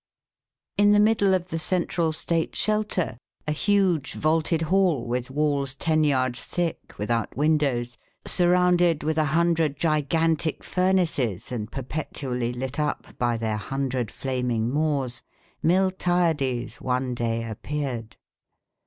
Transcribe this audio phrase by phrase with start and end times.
[0.79, 6.03] In the middle of the central state shelter, a huge vaulted hall with walls ten
[6.03, 13.37] yards thick, without windows, surrounded with a hundred gigantic furnaces, and perpetually lit up by
[13.37, 15.21] their hundred flaming maws,
[15.63, 18.17] Miltiades one day appeared.